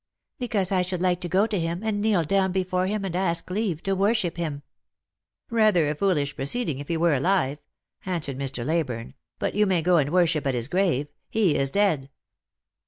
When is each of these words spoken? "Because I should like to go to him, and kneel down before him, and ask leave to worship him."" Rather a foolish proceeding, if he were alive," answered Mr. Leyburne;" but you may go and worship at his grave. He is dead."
"Because 0.39 0.71
I 0.71 0.81
should 0.81 1.03
like 1.03 1.21
to 1.21 1.29
go 1.29 1.45
to 1.45 1.59
him, 1.59 1.83
and 1.83 2.01
kneel 2.01 2.23
down 2.23 2.51
before 2.51 2.87
him, 2.87 3.05
and 3.05 3.15
ask 3.15 3.47
leave 3.51 3.83
to 3.83 3.93
worship 3.95 4.35
him."" 4.35 4.63
Rather 5.51 5.87
a 5.87 5.93
foolish 5.93 6.35
proceeding, 6.35 6.79
if 6.79 6.87
he 6.87 6.97
were 6.97 7.13
alive," 7.13 7.59
answered 8.03 8.39
Mr. 8.39 8.65
Leyburne;" 8.65 9.13
but 9.37 9.53
you 9.53 9.67
may 9.67 9.83
go 9.83 9.97
and 9.97 10.09
worship 10.09 10.47
at 10.47 10.55
his 10.55 10.67
grave. 10.69 11.05
He 11.29 11.55
is 11.55 11.69
dead." 11.69 12.09